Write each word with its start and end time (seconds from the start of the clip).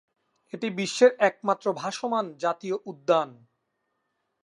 এটি 0.53 0.67
বিশ্বের 0.77 1.11
একমাত্র 1.19 1.65
ভাসমান 1.73 2.25
জাতীয় 2.37 2.75
উদ্যান। 2.85 3.29